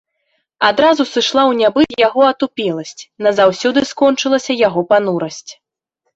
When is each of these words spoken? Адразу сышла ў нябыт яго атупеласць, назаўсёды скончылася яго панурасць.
Адразу 0.69 1.03
сышла 1.09 1.41
ў 1.47 1.53
нябыт 1.61 1.89
яго 2.07 2.21
атупеласць, 2.31 2.95
назаўсёды 3.27 3.79
скончылася 3.93 4.59
яго 4.67 4.81
панурасць. 4.95 5.51